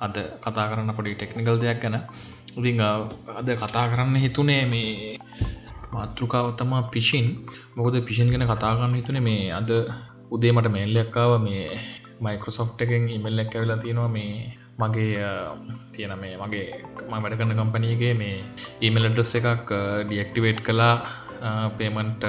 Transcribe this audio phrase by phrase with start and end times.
[0.00, 1.96] අද කතා කරන්න පොඩි ටෙක්නිකල් දෙයක් ගැන.
[2.58, 2.80] ඉතිං
[3.38, 5.18] අද කතා කරන්න හිතුනේ මේ
[5.92, 7.26] මාතෘකාව තමා පිෂින්
[7.76, 9.70] මොකද පිෂන් ගැන කතා කරන්න හිතුනේ මේ අද
[10.30, 11.64] උදේ මට මේල්ලක්කාව මේ
[12.20, 14.32] මයිකෝසොෆ් එකෙන් ඉමල් එක් ඇවෙලා තියෙනවා මේ
[14.80, 15.16] මගේ
[15.92, 16.66] තියෙන මේ මගේ
[17.08, 18.36] ම වැඩ කරන්න කම්පනීගේ මේ
[18.80, 19.70] ඊමල් ඩස් එකක්
[20.06, 20.94] ඩියක්ටිවේට් කලා
[21.78, 22.24] පේමන්ට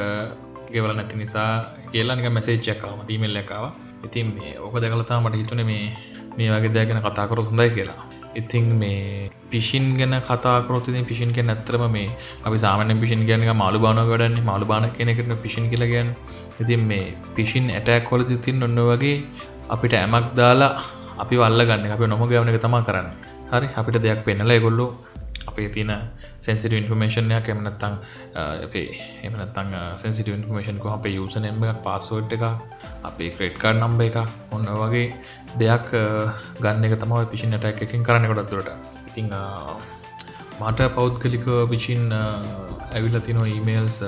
[0.74, 1.52] ගෙවල නැති නිසා
[1.92, 3.66] කියලා නික මැසේච්චක්කාම ඩීමල් එකකාව
[4.04, 5.86] ඉතින් මේ ඕක දැකලතා මට හිතුන මේ
[6.38, 8.00] මේ වගේ දැගෙන කතාකරු හොඳයි කියලා.
[8.36, 12.10] ඉතිං මේ පිෂින් ගැන කතාකරොතින් පිෂින් ගැන ඇත්තරම මේ
[12.46, 16.10] අපි සාමන පිෂන් ගැන මාළු බාන ගඩන්නේ මාළු බාන කෙනෙකට පිෂන් කියලගැන්
[16.62, 19.16] ඉතින් මේ පිෂින් ඇටැක් කොල තිතින් ඔන්න වගේ
[19.70, 20.72] අපිට ඇමක් දාලා
[21.24, 23.10] අපි වල්ල ගන්න අපි නොම ගවන එක තමා කරන්න.
[23.52, 24.88] හරි අපිට දෙයක් පෙන්නලා ගොල්ලු
[25.48, 25.92] අපේ තින
[26.40, 27.96] සැන්සිට ඉන්ෆර්මේෂන්යක් එමනත්තං
[28.66, 28.86] අපේ
[29.24, 32.46] එමනත්තං සැන්සිට ඉන්ෆර්මේෂන් කො අපේ යුසනම එකක් පාසෝට් එක
[33.04, 34.18] අපේ ක්‍රේට්කාඩ් නම්බ එක
[34.52, 35.08] ඔන්න වගේ
[35.58, 35.92] දෙයක්
[36.62, 38.72] ගන්න එක තමයි පිසින් ටැක් එකින් කරන්න කොටත්තුරට
[39.08, 39.30] ඉතිං
[40.62, 44.00] මට පෞද්ගලික පිචින් ඇවිල්ල තිනෝ ඊමේල්ස්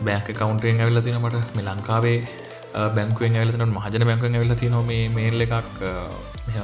[0.00, 1.40] බෑක කවන්ටෙන් ඇවිල්ල තින මට.
[1.54, 2.18] මේ ලංකාවේ
[2.96, 5.80] බැංකුවෙන් ඇලතන මහජන බැංකුවෙන් ඇවිල්ල තින මේ මේල් එකක්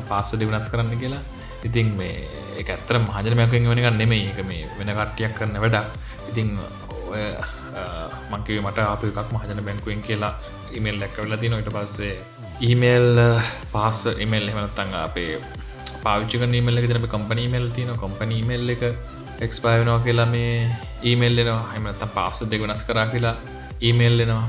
[0.08, 1.22] පාස්සඩි වෙනස් කරන්න කියලා.
[1.66, 2.16] ඉතින් මේ
[2.60, 5.86] එක ඇත්තර මහජනමයක්ෙන් වෙනක නෙමේ එක මේ වෙන කට්ටියක් කරන්න වැඩක්.
[6.30, 6.48] ඉතිං
[7.08, 7.24] ඔය
[8.32, 10.32] මංකිව මට අප එකක් මහජන බැංකුවෙන් කියලා
[10.72, 12.14] ඉමල් ලැක්ක වෙලා තින ට පස්සේ
[12.62, 13.08] ඊමේල්
[13.72, 15.30] පාස ඉමල් එමනත්තං අපේ
[16.04, 18.82] පාවිච්චක නීමල්ල තින කම්පනී මෙල් තින කොම්පනී මෙල් එක
[19.40, 20.52] එක්ස්පයනවා කියලා මේ
[21.02, 23.34] ඊමල්ලෙනවා හමනත්තම් පාස දෙක වෙනස් කරා කියලා
[23.80, 24.44] ඊමේල්ලෙනවා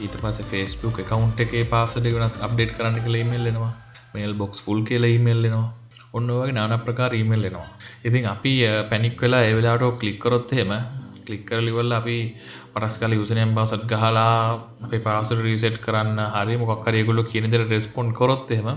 [0.00, 3.72] ඊට පස ෆස්බුක් කවුන්් එක පාස දෙක වෙනස් අප්ඩේට් කරන්න කියලා ඉමල්ලෙනවා
[4.14, 5.68] මේල් බොක්ස් ෆුල් කියලා ඉමල්ලෙනවා
[6.14, 7.68] ඔන්න වගේ නාන ප්‍රකාර ඊමල් එනවා.
[8.04, 8.52] ඉතින් අපි
[8.90, 10.72] පැනික් වෙලා ඒවෙලාට කලික්කරොත් හෙම
[11.26, 12.16] කලික්කරලිවල්ල අපි
[12.72, 14.34] පටස් කල යුසනයම් බවසත් ගහලා
[14.84, 18.68] අප පාසට රීසෙට් කරන්න හරි මොක්කරයගුලු කියනදර රෙස්පොන්් කොරොත්හෙම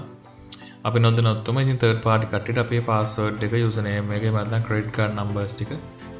[0.83, 5.13] අපි නොද නොත්තුම ඉතින් තර්ඩ පාටි කට්ට අපේ පාසෝඩ් එක යුසනයම එක මදන්න ක්‍රඩ් කාඩ්
[5.15, 5.71] නම්බර්ස් ටික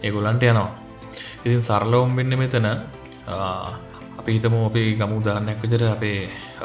[0.04, 0.70] ඒගොලන්ට යනවා.
[1.46, 2.70] ඉතින් සරලවම් වෙන්න මෙතන
[4.20, 6.22] අපි හිතම අපි ගමු දාන්නයක් විදිර අපේ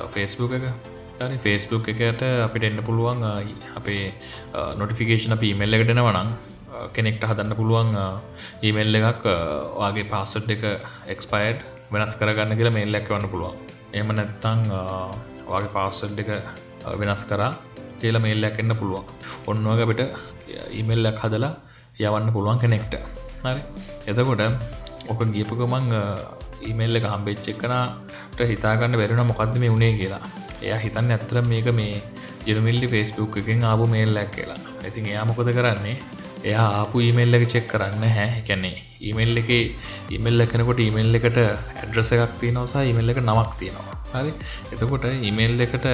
[0.08, 0.64] ෆේස්බුක එක.
[0.64, 0.97] හරි
[1.44, 3.24] ෆේස්බුක් එකට අපිට එන්න පුළුවන්
[3.78, 4.04] අපේ
[4.80, 6.30] නොටිෆිකේෂන අප ඊමල් එකට එනවනම්
[6.96, 7.90] කෙනෙක්ට හදන්න පුළුවන්
[8.62, 9.26] ඊමල් එකක්
[9.82, 10.62] වගේ පාස්සට් එක
[11.14, 11.64] එක්ස්පයිඩ්
[11.94, 13.56] වෙනස් කරගන්න කියලා මේල් එක් වන්න පුළුවන්.
[13.98, 14.64] එම නැත්තං
[15.48, 16.30] වගේ පාස්සට් එක
[17.02, 17.52] වෙනස් කරා
[18.00, 19.04] කියලා මේල්ලයක් එන්න පුළුවන්.
[19.50, 20.02] ඔන්නවග අපිට
[20.78, 21.54] ඊමල්ලක් හදලා
[21.98, 22.94] යවන්න පුළුවන් කෙනෙක්ට.
[23.44, 23.62] හරි?
[24.06, 24.42] එතකොට
[25.12, 25.88] ඔක ගියපුකමං
[26.68, 30.22] ඊමල් එක හම්බෙච්චෙක්කනට හිතාගන්න බැරෙන මොකක්ද මේ උනේ කියලා.
[30.66, 32.02] එයා හිතන්න ඇත්තර මේක මේ
[32.46, 34.58] ජිරමිල්ලි ෆෙස්බුක් එකෙන් ආපු මේල්ලක් කියලා.
[34.88, 35.96] ඉතින් එයා මොකොද කරන්නේ?
[36.48, 38.28] එයා ආපු ඊමල් එක චෙක් කරන්න හැ.
[38.40, 38.76] එකැන්නේ
[39.08, 39.50] ඊමල් එක
[40.16, 43.96] ඉමල් එකනකොට ඊමල් එකට ඇඩ්‍රස එකක් තියනවසා ඉමල් එක නමක් තියෙනවා.
[44.14, 44.32] හරි?
[44.72, 45.86] එතකොට ඉමල් එකට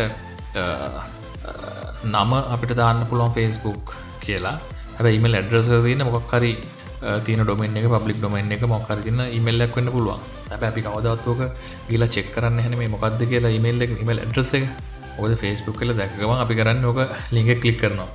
[2.14, 4.56] නම අපිට දාන්න පුළුවන් ෆෙස්බුක් කියලා.
[4.96, 6.52] හැබ ඉමල් ඇඩ්‍රස තියන මොකක් හරි
[7.26, 10.20] තින ඩොමෙන් එක පබ්ලික් ඩොමෙන් එක මොක්කර තින්න ඉමල්ලක් වන්න පුළුවන්.
[10.42, 11.40] හැබ අපි කවදත්වක
[11.88, 14.64] ගිලා චෙක් කරන්න හැන මේ මොකක්ද කියලා ඉමල් එක ඉමල් ඇඩ්‍රස එක.
[15.18, 17.00] ඔද ෆෙස්බුක් කල දැකම අපි කරන්න ඕක
[17.30, 18.08] ලිංක කලික් කරනවා.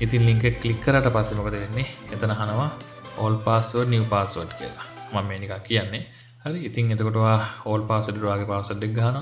[0.00, 1.86] ඉතින් ලිංක කලික් කරට පස්ස මොකද වෙන්නේ?
[2.12, 2.70] එතන හනවා
[3.18, 4.86] ඕල් පාස්වර් නිව පාස්වඩ් කියලා.
[5.12, 6.02] මම මේනික කියන්නේ.
[6.44, 9.16] හරි ඉතින් එතකොටවා ඕල් පාසඩවාගේ පාසඩ්ඩක් ගහන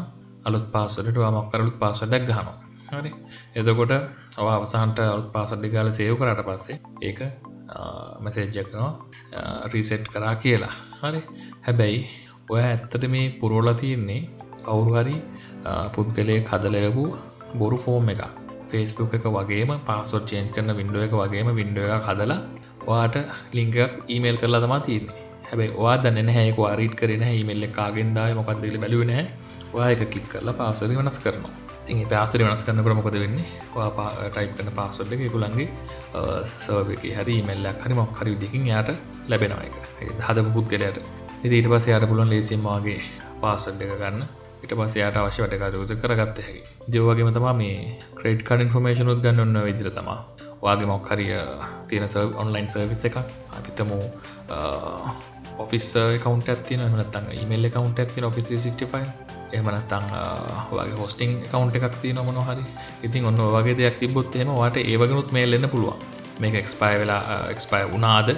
[0.44, 2.56] අලුත් පාසඩටවා මොක්කරලුත් පාසඩක් ගහනවා.
[2.92, 3.10] හරි.
[3.54, 3.92] එතකොට
[4.38, 7.20] ඔ අවසහන්ට අලුත් පාසඩ්ඩි ගාල සේව කරට පස්සේ ඒක
[8.20, 8.92] මැසේජ්ජක්නවා
[9.66, 10.74] රීසෙට් කරා කියලා.
[11.02, 11.20] හරි.
[11.62, 12.00] හැබැයි
[12.50, 14.20] ඔය ඇත්තට මේ පුරෝලා තියෙන්නේ
[14.62, 15.16] කවුරු හරි
[15.94, 17.04] පුද්ගලය කදලයපු
[17.54, 18.22] බොරු ෆෝම් එක
[18.70, 22.38] ෆේස්බුක් එක වගේම පාසොට් චේන්ජ් කරන වින්ඩුව එක වගේම වින්ඩුව එක කදලා
[22.86, 23.16] වාට
[23.52, 23.78] ලිංකක්
[24.08, 25.18] ඊමේල් කරලා තමා තියන්නේ.
[25.44, 29.12] හැබයි වා දන්න හැක වාරීට කරන ඊමල්ල කාගෙන්දාය මොකක්දල බැලුවන
[29.74, 31.54] වායක කලික් කරලා පාසරි වනස් කරනවා.
[31.86, 33.46] ති පාසරි වනස් කරනකට මොකද වෙන්නේ?
[33.74, 35.68] වා ටයිප් කන පාසොල්ල එක කුළන්ගේ
[36.44, 38.94] සවක හරි මල්ලක් හරි මොක් හරි දිකින් යාට
[39.28, 39.66] ලැබෙනවා
[40.02, 41.21] එක හද පුද්ගලයට.
[41.42, 43.00] ඊට පස්ස යට පුලන් ලේසිම්මගේ
[43.40, 44.22] පාසඩ් එක ගන්න.
[44.62, 46.62] ඉට පස් යාට අවශ්‍ය වැඩකරුත කරගත්ත හැකි.
[46.88, 50.20] ජවගේම තමා මේ ක්‍රේට් කඩ ඉන්ෆර්මේෂන් උත් ගන්න ඔන්න විදිර තමා
[50.62, 51.34] වගේ මොක්හරිය
[51.90, 53.18] තියෙන සර් ඔන්ලයින් සර්විස් එක
[53.58, 53.90] අපිතම
[55.58, 55.88] ඔෆිස්
[56.22, 59.02] කවන්ට ඇතින නත්තන් ඉමල් කවන්ට ඇති ඔෆිස් 65
[59.58, 60.08] එහමනත්තං
[60.70, 62.64] වගේ හොස්ටිං කවන්ට එකක් තියන මොන හරි.
[63.02, 66.10] ඉතින් ඔන්න වගේ දෙයක් තිබොත් එම වාට ඒවගනුත් මේල්ලන්න පුළුවන්.
[66.40, 68.36] මේක එක්ස්පයි වෙලා එක්ස්පයි වනාද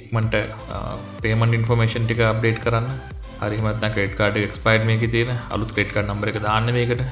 [0.00, 0.34] ඉක්මට
[1.22, 2.88] පේමන් ඉන්ෆර්මේෂන් ටික අප්ඩේට් කරන්න.
[3.42, 7.02] හරිමත් ක්‍රේට කාඩ එක්ස්පයිට් මේක තියෙන අලුත් ක්‍රේට් කාඩ නම්බර එක දාන්න මේකට.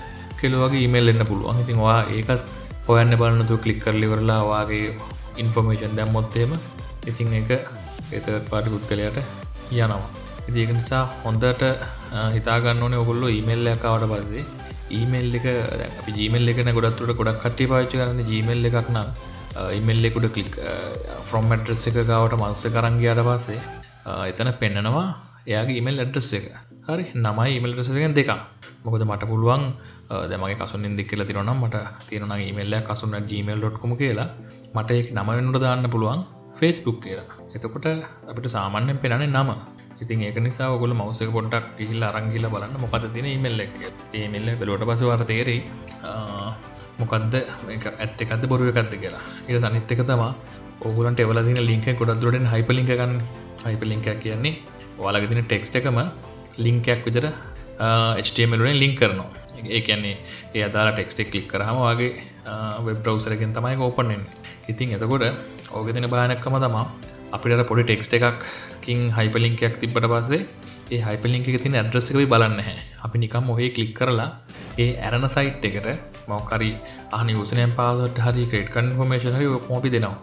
[0.41, 1.61] කෙලවගේ ඉමල් එන්න පුළුවන්.
[1.65, 2.45] ඉතින්වා ඒකත්
[2.89, 4.95] හොයන්න බලන්නතු කලික් කරලිවරලා වගේ
[5.43, 6.53] ඉන්ෆර්මේෂන් දැම්මොත්තේම
[7.11, 7.51] ඉතින් එක
[8.19, 9.19] එත පාටි පුද්ගලයට
[9.73, 10.01] යනවා.
[10.49, 11.63] ඉතික නිසා හොඳට
[12.37, 14.45] හිතාගන්න ඕනේ ඔගොල්ලො ඉමල් ලැකාවට පස්සේ.
[14.99, 15.47] ඊමල් එක
[16.01, 19.11] අපි ජීමල් එකන ගොඩත්තුට ගොඩක් කට්ටි පාච්ච කරන්න ජීමල් එකක් නම්.
[19.71, 20.55] ඉමල්ලෙකුට කලික්
[21.29, 23.61] ෆ්‍රොම් ඇඩ්‍රස් එක ගාවට මංස කරන්ගයාට පස්සේ
[24.07, 25.07] uh, එතන පෙන්නනවා
[25.47, 26.47] එයාගේ ඉමල් ඇඩ්‍රස් එක.
[26.87, 28.31] හරි නමයි ඉමල් රසකෙන් දෙක
[28.85, 29.65] මොකද මට පුළුවන්
[30.11, 34.29] uh, දැමගේ කසුන් දෙක් කියල තිරනම් මට තියෙන ඉමල්ල කසුන්න ජීමල්.කොම කියලා.
[34.75, 36.23] මට එක නමවෙන්නට දාන්න පුළුවන්
[36.55, 37.29] ෆේස්බුක් කියලා.
[37.55, 37.87] එතකොට
[38.31, 39.51] අපිට සාමාන්‍යෙන් පෙනන්නේ නම.
[40.03, 43.61] ඉතින් ඒක නිසා ඔගොල මවසක පොඩ්ඩක් ගිහිල්ල අරංගිල බලන්න මොකද තින ඉමල්ල
[44.15, 45.61] ඒමල්ල පෙලොට පසවාර තේරෙයි
[46.03, 46.51] uh,
[47.03, 47.35] මොකක්ද
[47.99, 49.23] ඇත්ත එකද බොරුව එකක්ද කියලා.
[49.49, 50.33] ඉට සනිත්ත එක තමා
[50.83, 53.15] ඔගුලන්ට එවල දින ලින්ක ගොඩක්දුරටෙන් හයිපලික ගන්න.
[53.65, 54.59] හයිපලිංකයක් කියන්නේ
[54.99, 56.01] ඔයාලගතින ටෙක්ස්ට එකම
[56.59, 57.29] ලිංකයක් විතර
[58.21, 59.31] HTMලෙන් ලිංක් කරනවා.
[59.67, 60.17] ඒ කියන්නේ
[60.55, 62.11] ඒ අදාලා ටෙක්ස්ටෙක් කලික් කරහම වගේ
[62.85, 64.23] වෙබ් බ්‍රවසරගෙන් තමයි ඕපනෙන්
[64.69, 65.25] ඉතින් එතකොට
[65.73, 66.85] ඕක තින භානක්කම තමා
[67.33, 70.41] අපිට පොඩි ටෙක්ස්ට එකක්කින් හයිපලිංකයක් තිබට පස්සේ
[70.91, 72.77] ඒ හයිපලිංක තින ඇඩ්‍රස්සකවි බලන්න හැ
[73.07, 74.29] අපි නිකම් මොහේ කලික් කරලා
[74.79, 75.89] ඒ ඇරණ සයිට් එකට
[76.29, 76.71] මොකරි
[77.13, 80.17] අනි උසනයන් පාලට හරි ක්‍රේට් කන්ෆර්මේශනරි මෝපි දෙනවා.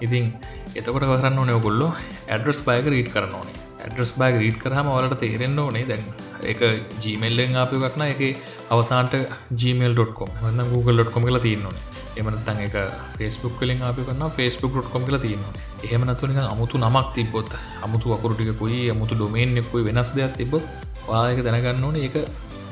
[0.00, 0.26] ඉතින්
[0.74, 1.88] එතකොට කරන්න ඕනය ඔගොල්ලො
[2.28, 3.56] ඇඩ්‍රස් බයක රීට් කරන්න ඕනේ.
[3.80, 5.84] ඇඩ්‍රස් බයික රීට් කරහම වලට තේරෙන්න්න ඕනේ.
[5.84, 6.04] දැන්
[6.44, 6.62] එක
[7.02, 8.22] ජීමල්ලෙන් අපිකක්න එක
[8.70, 9.18] අවසාන්ට
[9.60, 12.74] gmail.com වන්න Google.com කලා තියන්නන්නේ එමනත්තන් එක
[13.16, 15.42] ෆෙස්බුක් කලින් අපි කන්න ෆෙස්බුක්.කොම් කල තියෙන
[15.84, 17.48] එහෙම නතුනික අමුතු නමක් තිබොත්
[17.86, 20.64] අමුතු අකුරටිකුයි අමුතු ඩොමේන්ෙකුයි වෙනස් දෙයක් තිබොත්
[21.08, 21.96] වායක දැනගන්න ඕන.
[22.08, 22.16] එක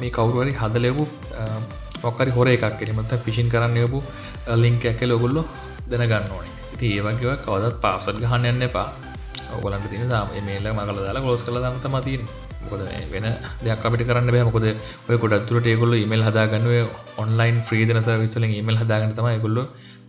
[0.01, 1.05] මේ කවරුවරි හදලයපු
[2.05, 2.65] මොකරි හොර එකක්.
[2.79, 3.99] කිරීමත පිසින් කරන්න යපු
[4.65, 5.43] ලිංක ඇක ලොගුල්ලො
[5.91, 6.53] දැනගන්න ඕනේ.
[6.75, 8.89] ඉති ඒවගේව කවදත් පාසත් ගහන්න යන්න එපා.
[9.57, 10.09] ඔගලන්ට තින
[10.47, 12.23] මේල මකල දාලා ගලෝස් කළ දන්නත මතින්
[12.63, 12.83] මොකද
[13.13, 13.27] වෙන
[13.65, 14.45] දෙයක් අපිට කරන්න බෑ.
[14.49, 14.67] මොකද
[15.11, 16.93] ඔය ගොඩත්තුරට ඒගොල්ල ඉමල් හදාගන්නුව
[17.23, 19.59] ඔන්ලයින් ෆ්‍රීදන විසලින් ඉමල් හදාගන්න තම ගොල්ල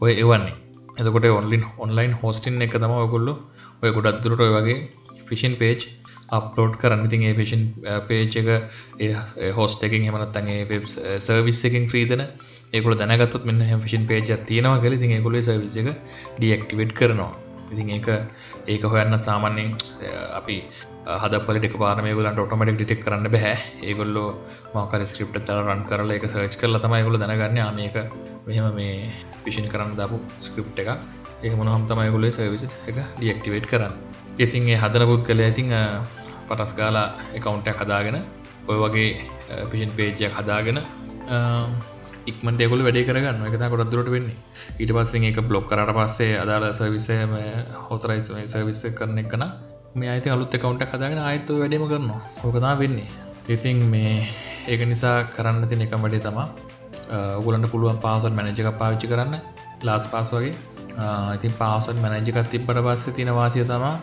[0.03, 0.55] ඔය එවන්නේ.
[0.99, 3.29] එතකොට ඔන්ලින් ඔන්ලයින් හෝස්ටින් එක තම ඔගොල්ල
[3.83, 4.79] ඔය ගොඩත්තුරට ඔය වගේ
[5.29, 5.85] ෆිෂන් පේජ්
[6.37, 7.05] අප්ලෝඩ් කරන්න.
[7.07, 7.63] ඉතින් ඒ ෆිෂන්
[8.09, 8.49] පේච් එක
[9.57, 10.89] හෝස්ට එකින් හමනත්තන්ගේ වෙබ්
[11.27, 12.23] සර්විස් එකින් ෆ්‍රීදන
[12.73, 15.89] ඒකුල දැනගත් මෙන්න ෆිෂන් පේජ් තියනවා කල තින් ගොල සවිස එක
[16.37, 17.31] ඩියක්ටිවට් කරනවා.
[17.73, 18.07] ඉතින් ඒක
[18.67, 19.69] ඒක හොයන්න සාමාන්‍යෙන්
[20.39, 20.55] අපි
[21.23, 23.55] හදපල ෙක පාරමයගලන්ට ඔටමටික් ටික් කරන්න බැහැ
[23.89, 24.29] ඒගොල්ලෝ
[24.75, 27.59] මකර ස්ක්‍රප් තල රන් කරල එක සර්ච් කරල තමයිගොල දැනගන්න.
[27.79, 27.95] මේක
[28.47, 29.11] මෙහම මේ
[29.45, 30.89] පිෂන් කරන්න දපු ස්ක්‍රප් එක
[31.43, 33.95] ඒ මොනහම් තමයිගොලේ සවිසි එක ඩියක්ටිවේට් කරන්න.
[34.37, 35.73] ඉතින් ඒ හදන පුද් කළ ඇතින්
[36.47, 38.17] පටස් ගාලා එකකවුන්ටක් හදාගෙන
[38.69, 39.09] ඔය වගේ
[39.71, 40.79] පිෂන් පේජයක් හදාගෙන
[42.25, 44.37] ඉක්මට එකොල වැඩේ කරගන්න එක ගොඩදුරට වෙන්නේ.
[44.79, 47.35] ඊට පස්සේ එක බ්ලොක් කරට පස්සේ අදාළ සවිසම
[47.85, 49.45] හෝතරයිස් සවිස්ස කරන එකන
[49.95, 52.21] මේ අයිති අලුත් කවුන්ට හදාගෙන අයතු වැඩීම කරනවා.
[52.43, 53.07] ඕකතා වෙන්නේ.
[53.47, 54.13] ඉතින් මේ
[54.67, 56.47] ඒක නිසා කරන්න තින එක වැඩේ තමා
[57.37, 59.35] ඔගුලන්ට පුළුවන් පාසල් මැනජක පාවිච්චි කරන්න.
[59.83, 60.55] ලාස් පාස් වගේ.
[61.35, 63.95] ඉතින් පාසල් මැනජකත් තිබ්බට පස්සේ තින වාසිය තමා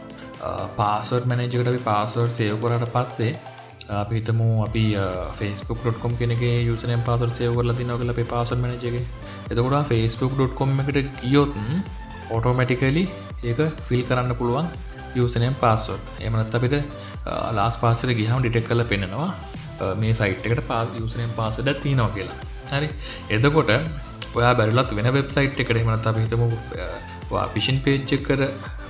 [0.77, 3.33] පාසොට් මැනජකට අපි පාසෝට් සයව කරට පස්සේ
[3.93, 4.85] අපි හිතමු අපි
[5.35, 9.03] ෆස්බුක්.කොම් කෙනගේ යුසනය පාසර සයව කරලා තින කල අපේ පාසල් මනජගේ
[9.49, 11.69] එතකොට ෆස්බුක්.කොම් එකට ගියොත්න්
[12.31, 13.05] ඔටෝමැටිකලි
[13.45, 14.69] ඒක ෆිල් කරන්න පුළුවන්
[15.17, 16.77] යසනයම් පාස්සොට් එමනත් අපිට
[17.53, 19.31] ලාස් පාසර ගිහම ඩිටෙක් කල පෙන්නවා
[19.97, 22.39] මේ සයිට්කට පා යසනයෙන් පාසඩ තියනවා කියලා.
[22.71, 22.89] හරි?
[23.31, 23.71] එදකොට
[24.35, 26.47] ඔයා බැරලත් වෙන වෙබ්සයිට් එකට එමනත් අප හිතමු
[27.55, 28.43] පිෂන් පේජ්ජකර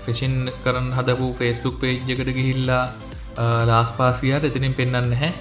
[0.05, 2.85] ෆිසින් කරන්න හදපු ෆෙස්බුක් පේජ්ජකට ගිහිල්ලා
[3.39, 5.33] ලාස් පාසියාට එතිනින් පෙන්න්න හැ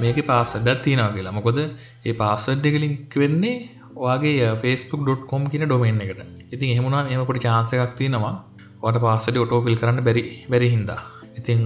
[0.00, 1.32] මේක පාසඩත් තියෙනවා කියලා.
[1.32, 1.58] මොකොද
[2.04, 3.56] ඒ පාසඩ් එකලින්ක් වෙන්නේ
[3.96, 6.20] වගේ ෆස්බුක්.කොම් කියන ඩොමෙන් එකට.
[6.52, 8.34] ඉතින් එහමුණා එම පොඩි චාන්සකක් තියෙනවා.
[8.82, 11.00] වට පාසට ඔටෝෆිල් කරන්න බැරි බැරි හින්දා.
[11.36, 11.64] ඉතිං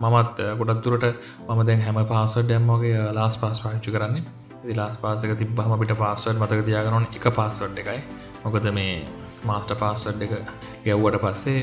[0.00, 1.06] මමත් ගොඩක් දුරට
[1.48, 4.24] මම දැන් හැම පාසට ඩැම්මගේ ලාස් පාස් පාච්චි කරන්නේ.
[4.76, 8.00] ලාස් පාසක තිබහම පිට පාස්සට මතක තියාගනොන් එක පාස්සට් එකයි.
[8.44, 8.94] මොකද මේ
[9.44, 10.32] මාස්ට පාස්සඩ් එක
[10.84, 11.60] ගැව්වට පස්සේ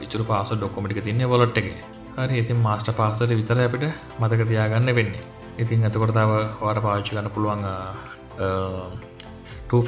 [0.00, 1.68] ඉචුර පාස ඩොක්කොමිටික තින්නේ වොලොට් එක.
[2.16, 3.84] හරි ඉතින් මාස්ට පාසට විතර අපිට
[4.20, 5.22] මතක තියාගන්න වෙන්නේ.
[5.58, 7.64] ඉතින් ඇතකොටතාව වාට පාවිච්චි කන්න පුළුවන්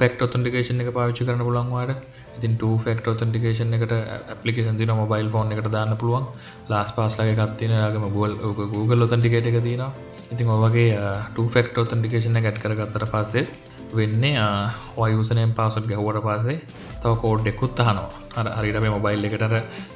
[0.00, 1.90] ෆෙක්ට ඔතන්ටිකේෂන් එක පාවිච්චි කරන පුළන්වාට
[2.38, 3.92] ඉතින් ෆෙක්ට ඔතන්ටිකේෂන් එකට
[4.30, 6.24] පපලිකේන් දින මොබයිල් ෆෝන් එකට දාන්න පුළුවන්.
[6.70, 8.32] ලාස් පාස්ලගේ ගත්තින යාගම ගුවල්
[8.72, 9.84] Google ඔතන්ටිකේට එක තින
[10.32, 10.88] ඉතින් ඔවගේ
[11.56, 13.44] ෆෙක්ට ඔතන්ටිකේෂන ගැට් කරගත්තර පස්සේ
[13.96, 14.34] වෙන්නේ
[14.96, 16.58] වයසනයෙන් පාසට ගැහුවට පස්සේ
[17.00, 19.44] තව කෝඩ් එකුත් හනවා හරිට මේ මොබයිල් එකට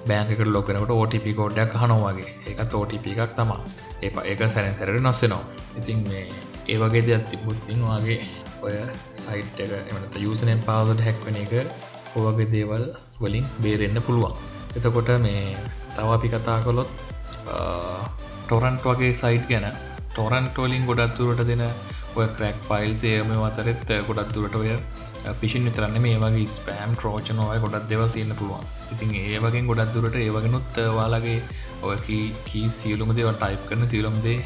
[0.09, 3.61] බෑන්කට ලොකනට ඕටප කෝඩ්ඩයක් හනවාගේ ඒකත් ඕටප එකක් තමා
[4.03, 5.43] ඒ ඒක සැරෙන් සැරට නොස්සෙනවා.
[5.79, 6.25] ඉතින් මේ
[6.69, 8.21] ඒ වගේ දෙයක් තිබුත්තින් වගේ
[8.63, 8.75] ඔය
[9.17, 11.53] සයිට් එක එමට යසනයෙන් පාසට හැක්වන එක
[12.17, 12.85] ඔවගේ දේවල්
[13.21, 14.35] වලින් බේරෙන්න්න පුළුවන්.
[14.77, 15.43] එතකොට මේ
[15.95, 16.91] තව අපි කතා කොළොත්
[18.45, 19.67] ටොරන්ට් වගේ සයිට් ගැන.
[20.11, 21.65] ටොරන්ටෝලින් ගොඩත්තුරට දෙන
[22.19, 24.73] ඔය ක්‍රක් ෆයිල් සේම අතරෙත් ගොඩක් දුරට ඔය
[25.41, 28.65] පිසින් විතරන්න මේ වගේ ස්පෑම් ට්‍රෝචනෝය ගොඩක් දෙව තියන්න පුළුවන්.
[28.93, 31.41] ඉතින් ඒ වගේ ගොඩක් දුරට ඒවගෙනුත් වාලගේ
[31.83, 31.97] ඔය
[32.49, 34.39] කී සියලුම දේව ටයිප් කරන සියලුම්දේ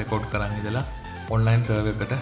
[0.00, 0.84] රෙකෝඩ් කරන්න ඉදලා
[1.34, 2.12] ඔන්ලයින් සර්වකට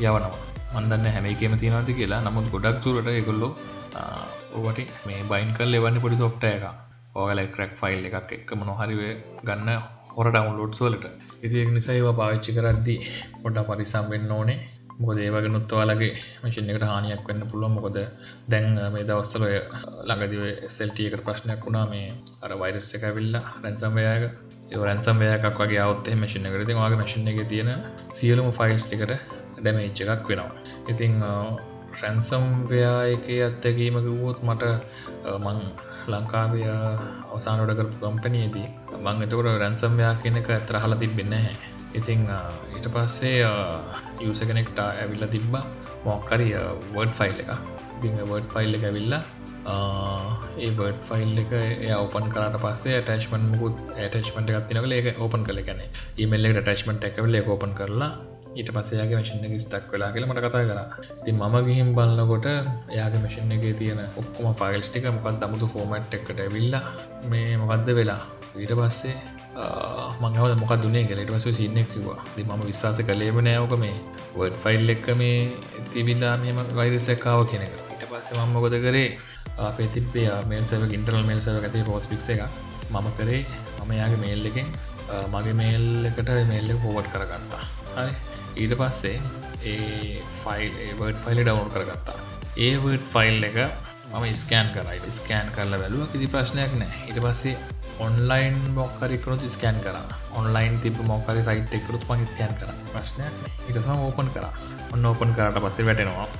[0.00, 0.34] යවනවා.
[0.74, 2.20] මන්දන්න හැම එකම තියෙනවාති කියලා.
[2.26, 3.52] නමුත් ගොඩක් තුරට එකොල්ලෝ
[4.58, 6.64] ඕවට මේ බයින් කල් එවන්න පොඩි සොෆ්ට එක
[7.14, 9.00] ඕගල ක්‍රක් ෆයිල් එකක් එක්කම නොහරිව
[9.46, 9.70] ගන්න
[10.14, 11.04] හොර ඩවන්ලෝඩ් සෝලට
[11.42, 12.94] ඉතික් නිසා ඒවා පාවිච්චි කරද්දි
[13.42, 14.58] පොඩ පරිසම් වෙන්න ඕනේ.
[14.94, 16.10] මොකද ඒවගේ නොත්වාලගේ
[16.42, 17.96] මශන් එකට හානියක් වෙන්න පුළුව මොකද
[18.48, 19.44] දැන් මේ දවස්තල
[20.04, 21.86] ළඟදිව සෙල්ටියකට ප්‍රශ්නයක් වුණා.
[21.86, 22.08] මේ
[22.42, 24.24] අර වෛරස් එක විල්ලා රැන්සම්වයාක
[24.80, 27.70] රැන්සම් වයකක් වගේ අවත්තේ මශන කරති වගේ මශන එක තියෙන
[28.12, 29.12] සියලුම ෆයිල්ස් ටිකට
[29.56, 30.50] ඩැමේච් එකක් වෙනවා.
[30.88, 31.20] ඉතිං
[32.00, 34.64] රැන්සම් වයා එක අත්තකීමකිවුවොත් මට
[35.38, 35.60] මං
[36.08, 38.68] ලංකාවය අවසානොඩ කරපු කම්පනයේදී
[38.98, 41.54] මං එතකොට රැන්සම්වයා කියනක ඇතර හල තිබෙන්න හැ
[41.94, 42.24] ඉතිං
[42.72, 43.44] ඊට පස්සේ
[44.22, 45.54] යස කෙනෙක්ට ඇවිල්ල තිබ්බ.
[46.04, 46.48] මොක්කරි
[46.88, 47.50] වර්ඩ් ෆයිල් එක
[47.96, 49.22] ඉතිං වර්ඩ් ෆයිල් එක ඇවිල්ලා
[49.64, 51.52] ඒ බර්ඩ් ෆයිල් එක
[51.96, 55.82] ඔපන් කරට පස්සේ ටේශ්මන් මුකුත් ඇටේශ්මට ගත්තිනකල ඒක ඕපන් කළ ගැන
[56.18, 58.10] ඉමල්ල ටේශ්මට එකවල ඕපන් කරලා
[58.52, 60.80] ඊට පස්සයාගේ මශන එක ස්ටක් වෙලා කියල මට කතා කර.
[61.24, 66.82] ති ම ගිහිම් බලන්නකොට එයාගේ මශන එක තියෙන ඔක්කොම ෆයිල්ස්ටික මොකක් දමුතු ෆෝමට් එකට ඇවිල්ලා
[67.30, 68.20] මේ මොකක්ද වෙලා.
[68.54, 69.16] ඊට පස්සේ
[70.22, 73.94] මංහව මොක දුන්නේ කෙලට වස සින්නෙක් කිවා ති මම විශවාස කලේම නෑවක මේ
[74.34, 75.38] වඩ ෆයිල් එක්ක මේ
[75.92, 77.81] තිබිල්ලා මෙම වෛරසැක්කාව කෙනෙක
[78.22, 79.18] ඊට පස්සේ මම මොකොද කරේ?
[79.58, 82.42] අපේ තිබේ මේල් සව ඉන්ටරල් මේල් සව ඇති පෝස් පික්ස එක.
[82.90, 83.42] මම කරේ
[83.78, 84.68] මම යාගේ මේල් එකෙන්
[85.34, 87.62] මගේ මේල් එකට මේල්ල පෝවට් කරගත්තා.
[87.96, 88.12] හරි?
[88.62, 89.16] ඊට පස්සේ
[89.64, 92.18] ඒ ෆයිල් ඒවඩ් ෆයිල් ඩවුන් කරගත්තා.
[92.56, 93.58] ඒ වඩ් ෆයිල් එක
[94.12, 97.56] මම ස්කෑන් කරයි ස්කෑන් කරල බැලුව කිසි ප්‍රශ්නයක් නෑ ඉට පස්සේ
[98.06, 99.98] ඔන්ලයින් මොක්කරෙකරුත් ස්කෑන් කර.
[100.38, 102.70] ඔන්ලයින් තිබ මොකරි සයිට් එකරුත් මගේ ස්කෑන් කර.
[102.94, 104.48] ප්‍රශ්නයක් ඉටසම ඕපන් කර.
[104.94, 106.30] ඔන්න ඕපන් කරට පස්සේ වැටෙනවා.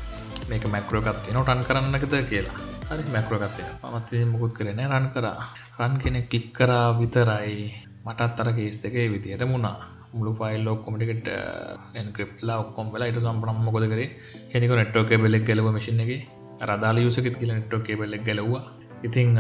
[0.53, 2.57] මේක මැක්‍රෝගත්තින ටන් කරන්නකද කියලා.
[2.89, 5.41] හරි මැක්‍රෝගත්තය මත් මුකුත් කරන රන් කරා.
[5.81, 7.57] රන් කෙනෙ කික් කරා විතරයි
[8.07, 9.77] මටත් අර කේස් එක විදියට මුණා.
[10.15, 11.29] මුළු ෆයිල් ඔක්කොමටිකට
[12.01, 14.09] එන්ක්‍රප්ලා uh, ඔක්කොම් වෙලා ඉට සම්පනම් මොකොද කරේ?
[14.53, 16.13] හෙනික නෙට්ටෝක බෙලෙක් ගැලව මසින එක.
[16.69, 18.65] රදාල යුසකත් කියල නෙට්ටෝකේ බෙලෙක් ගැලවා
[19.03, 19.33] ඉතිං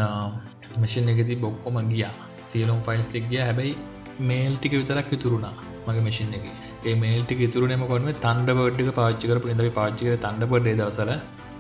[0.81, 2.15] මශන් එකති බොක්කොම ගියා.
[2.47, 3.43] සියලුම් ෆයිල්ස් ටික් ගිය.
[3.43, 3.77] හැබැයි
[4.21, 6.45] මේල් ටික විතරක් ඉතුරුණා මගේ මශන් එක.
[6.87, 11.13] ඒ මේල් ටික ඉතුරුණෙම කොන්ම තන්ඩ බඩ්ික පාච්චිකරපු ඉඳ පාච්චිකර තන්ඩ බඩේ දවසල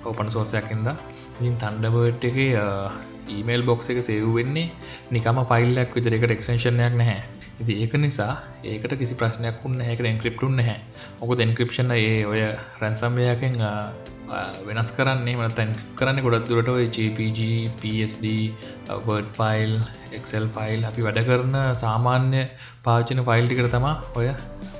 [0.04, 0.88] ඕපන සෝසයක්කින්ද
[1.40, 2.38] ඉින් තන්ඩබර්ට් එක
[3.28, 4.70] ඊමේල් බොක්ස එක සේව් වෙන්නේ
[5.10, 7.20] නිකම ෆයිල්ලක් විතර එකට එක්ෂන්ෂණයක් නැහැ.
[7.61, 8.32] ඉති ඒක නිසා
[8.64, 10.78] ඒකට කිසි ප්‍රශ්නයක් වන්න හැකට එන්ක්‍රප්ටුන් නැහැ.
[11.21, 12.40] මොක එන්ක්‍රපෂණ ඒ ඔය
[12.80, 13.61] රැන්සම්යකෙන්
[14.66, 17.40] වෙනස් කරන්නේ මතැන් කරන්න ගොඩක් දුරට ඔය JPG
[17.80, 18.32] PSD
[19.00, 19.76] word file
[20.12, 22.49] excel file අපි වැඩ කරන සාමාන්‍ය
[22.82, 24.28] පාචන ෆයිල් ටිකට තමා ඔය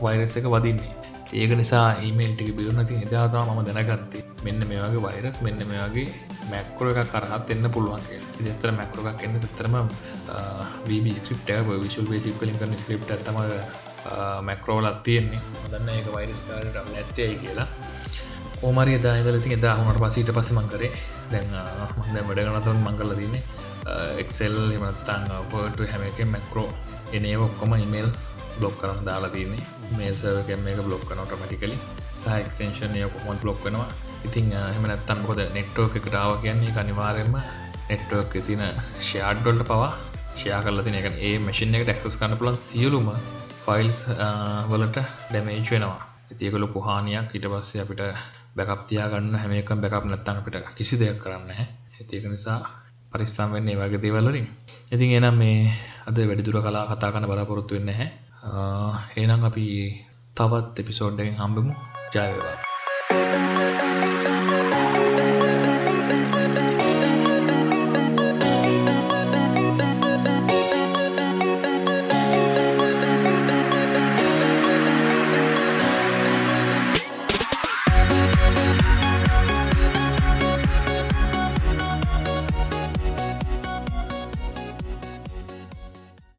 [0.01, 1.02] වෛරස් එක වදින්නේ.
[1.33, 4.25] ඒක නිසා ඊමේල් ටික බිරුණ ති එදාතවා ම දැනගත්තේ.
[4.45, 6.09] මෙන්න මේ වගේ වෛරස් මෙන්න මේ වගේ
[6.51, 8.21] මැක්කර එක කරහත් එන්න පුළුවන්ගේ
[8.51, 9.77] ඉතර මැක්කරක් එන්න තතරම
[10.89, 11.51] බීබ ස්ක්‍රප්ට
[11.85, 13.41] විශල් වේසික් කලින් කරන ස්ක්‍රප් ඇතම
[14.43, 15.41] මැක්‍රෝලත් තියෙන්නේ.
[15.71, 17.69] දන්න ඒක වෛරස් කාරට ඇත්තයි කියලා.
[18.63, 20.93] ඕමරිය දායිදල ති එදා හුණට පසීට පසමං කරේ.
[21.33, 21.49] දැන්
[21.99, 23.43] මන්ද වැඩ ගනතවන් මංගල තින්නේ
[24.19, 26.69] එක්සෙල් එමනත්තං පට හැම එක මැක්‍රෝ
[27.13, 28.09] එනේ ඔක්කොම ඉමේල්
[28.55, 31.77] බ්ලොක් කරම් දාලා තින්නේ මේල්සකැම එක බ්ලොක් කන ටමටිකලි
[32.17, 33.89] සහක්ෂේෂන්ය කොමොත් බ්ලොක් වෙනවා?
[34.25, 37.37] ඉතින් එහමනත්තන් කොද නෙට්ටෝ එකටාව කියන්නේ අනිවාරෙන්ම
[37.89, 38.65] නෙට්ටෝක් තින
[39.01, 39.91] ෂයාඩ්ඩොල්ට පවා
[40.35, 41.09] ෂයා කල තින එක.
[41.21, 43.11] ඒ මසින් එකට ක්සස් කන්න පුලන් සියලුම
[43.61, 44.01] ෆයිල්ස්
[44.69, 46.01] වලට ඩැමේජ් වෙනවා.
[46.31, 48.03] ඇතිකලු පුහානියක් ඉට පස්සේ අපිට
[48.57, 52.59] බැකප්තියා ගන්න හැම එකම් බැකප් නැත්තන් අපිට කිසි දෙයක් කරන්න ඇතික නිසා
[53.13, 54.49] පරිස්සම් වෙන්නේ වගේ දේවල්ලින්
[54.91, 55.73] ඉතින් එනම් මේ
[56.07, 58.09] අද වැඩිදුර කලා කතා කන බලාපොරොත්තු වෙන්න හැ
[58.43, 59.67] ඒනම් අපි
[60.37, 61.75] තවත් එපිසෝඩ්ඩෙන් හම්බමු.
[62.15, 62.57] ජයවවා